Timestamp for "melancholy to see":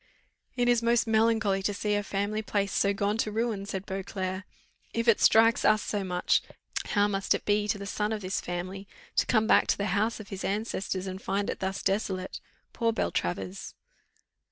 1.05-1.93